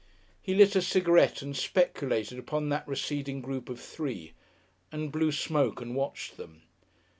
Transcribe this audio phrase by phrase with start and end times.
[0.41, 4.33] He lit a cigarette and speculated upon that receding group of three,
[4.91, 6.63] and blew smoke and watched them.